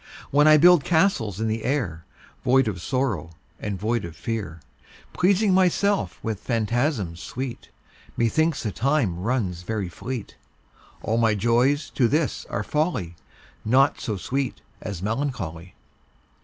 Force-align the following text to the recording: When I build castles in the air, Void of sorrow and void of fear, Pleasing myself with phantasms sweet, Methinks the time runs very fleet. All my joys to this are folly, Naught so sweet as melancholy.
When 0.31 0.47
I 0.47 0.57
build 0.57 0.83
castles 0.83 1.39
in 1.39 1.47
the 1.47 1.63
air, 1.63 2.05
Void 2.43 2.67
of 2.67 2.81
sorrow 2.81 3.37
and 3.59 3.79
void 3.79 4.03
of 4.03 4.15
fear, 4.15 4.59
Pleasing 5.13 5.53
myself 5.53 6.17
with 6.23 6.39
phantasms 6.39 7.21
sweet, 7.21 7.69
Methinks 8.17 8.63
the 8.63 8.71
time 8.71 9.19
runs 9.19 9.61
very 9.61 9.89
fleet. 9.89 10.37
All 11.03 11.17
my 11.17 11.35
joys 11.35 11.91
to 11.91 12.07
this 12.07 12.47
are 12.49 12.63
folly, 12.63 13.15
Naught 13.63 14.01
so 14.01 14.17
sweet 14.17 14.61
as 14.81 15.03
melancholy. 15.03 15.75